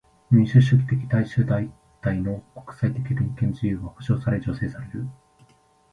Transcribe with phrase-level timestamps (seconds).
[0.29, 5.05] 民主主義的大衆団体の国際的連携の自由は保障され助成される。